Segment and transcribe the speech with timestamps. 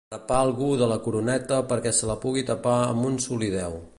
[0.13, 3.81] Rapar algú de la coroneta perquè se la pugui tapar amb un solideu.